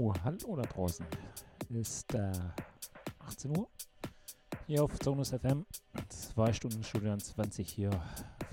[0.00, 1.04] So, hallo da draußen.
[1.68, 2.32] Ist äh,
[3.18, 3.68] 18 Uhr
[4.66, 5.66] hier auf Sonus FM.
[6.08, 7.90] Zwei Stunden Studio 20 hier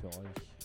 [0.01, 0.55] für euch.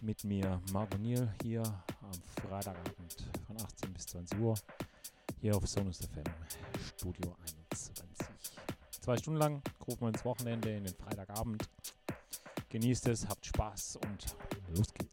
[0.00, 4.54] Mit mir Marco Niel hier am Freitagabend von 18 bis 20 Uhr
[5.42, 6.24] hier auf Sonus FM
[6.96, 7.36] Studio
[7.68, 8.26] 21.
[9.02, 11.68] Zwei Stunden lang rufen wir ins Wochenende in den Freitagabend.
[12.70, 14.24] Genießt es, habt Spaß und
[14.74, 15.07] los geht's.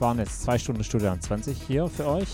[0.00, 2.28] Waren jetzt zwei Stunden Studio 20 hier für euch.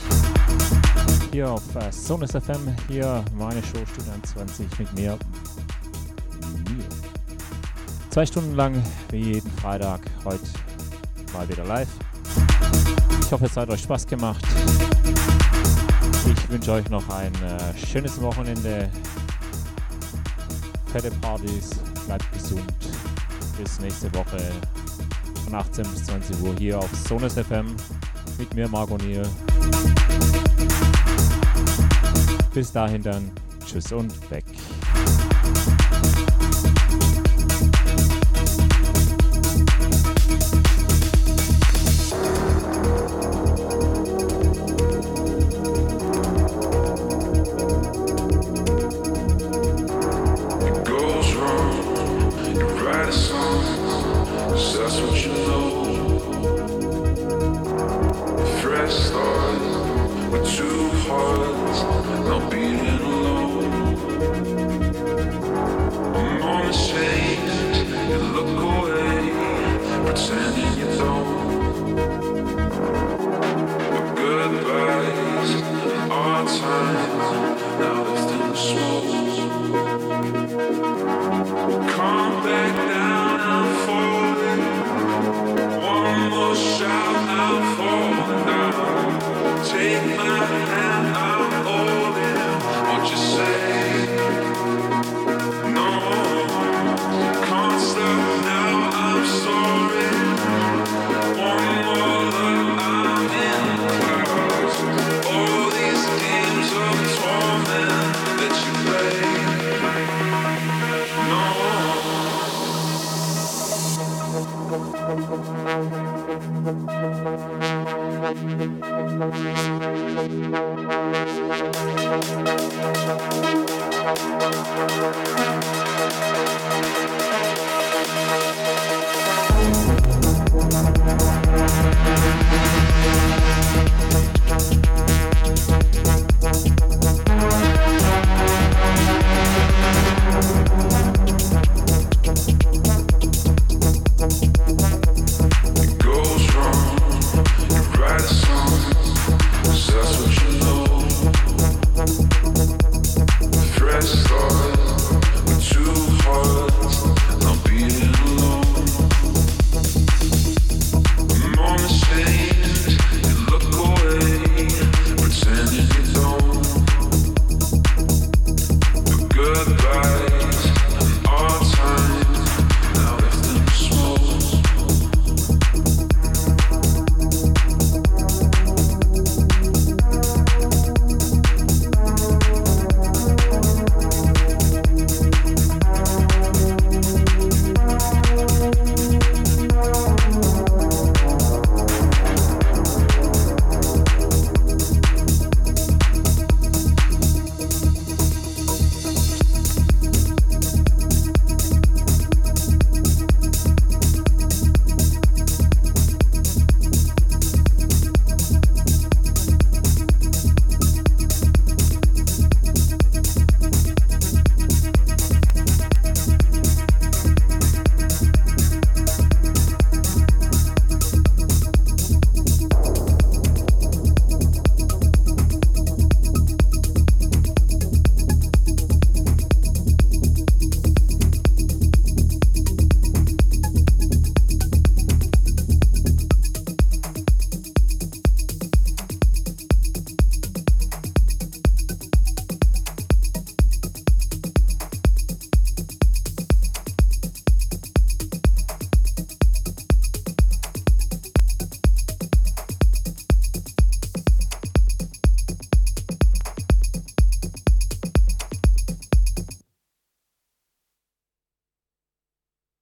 [1.33, 5.19] Hier auf äh, Sonus FM, hier meine Show Studio 20 mit mir.
[8.11, 10.45] Zwei Stunden lang, wie jeden Freitag, heute
[11.33, 11.89] mal wieder live.
[13.21, 14.45] Ich hoffe, es hat euch Spaß gemacht.
[16.27, 18.89] Ich wünsche euch noch ein äh, schönes Wochenende.
[20.93, 21.71] Fette Partys,
[22.07, 22.73] bleibt gesund.
[23.59, 24.39] Bis nächste Woche
[25.55, 27.77] von 18 bis 20 Uhr hier auf Sonus FM
[28.39, 29.23] mit mir, Marco Niel.
[32.53, 33.31] Bis dahin dann,
[33.65, 34.45] tschüss und weg.